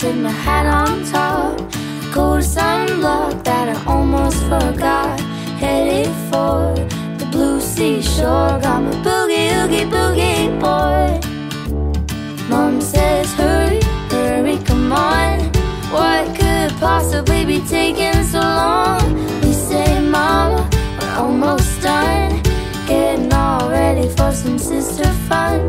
sit 0.00 0.16
my 0.16 0.30
hat 0.30 0.64
on 0.64 1.04
top. 1.12 1.58
Cold 2.10 2.42
sunblock 2.42 3.44
that 3.44 3.68
I 3.68 3.76
almost 3.84 4.40
forgot. 4.44 5.20
Headed 5.60 6.08
for 6.30 6.72
the 7.18 7.26
blue 7.30 7.60
seashore. 7.60 8.56
Got 8.64 8.80
my 8.86 8.94
boogie, 9.04 9.48
oogie, 9.60 9.84
boogie 9.94 10.48
boy. 10.64 11.08
Mom 12.48 12.80
says, 12.80 13.30
hurry, 13.34 13.80
hurry, 14.08 14.56
come 14.64 14.90
on. 14.90 15.38
What 15.92 16.34
could 16.38 16.70
possibly 16.80 17.44
be 17.44 17.58
taking 17.68 18.22
so 18.24 18.40
long? 18.40 19.04
We 19.42 19.52
say, 19.52 20.00
Mama, 20.00 20.66
we're 20.98 21.14
almost 21.24 21.82
done. 21.82 22.42
Getting 22.86 23.30
all 23.34 23.68
ready 23.68 24.08
for 24.08 24.32
some 24.32 24.58
sister 24.58 25.12
fun. 25.28 25.60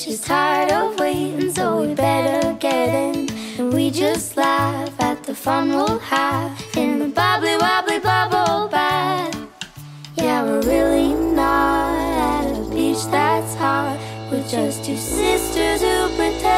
she's 0.00 0.20
tired 0.20 0.72
of 0.72 0.98
waiting, 0.98 1.52
so 1.52 1.82
we 1.82 1.94
better 1.94 2.54
get 2.54 2.88
in. 2.88 3.28
And 3.58 3.72
we 3.72 3.90
just 3.90 4.36
laugh 4.36 4.98
at 4.98 5.22
the 5.24 5.34
fun 5.34 5.68
we'll 5.68 5.98
have 5.98 6.58
in 6.76 6.98
the 6.98 7.08
bubbly, 7.08 7.56
wobbly 7.58 7.98
bubble 7.98 8.68
bath. 8.68 9.36
Yeah, 10.16 10.42
we're 10.44 10.62
really 10.62 11.12
not 11.12 11.94
at 11.96 12.58
a 12.58 12.70
beach 12.70 13.04
that's 13.10 13.54
hot. 13.56 13.98
We're 14.30 14.48
just 14.48 14.84
two 14.84 14.96
sisters 14.96 15.82
who 15.82 16.16
pretend. 16.16 16.49